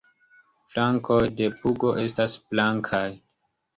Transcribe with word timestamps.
Flankoj 0.75 1.19
de 1.41 1.49
pugo 1.59 1.93
estas 2.07 2.39
blankaj. 2.55 3.07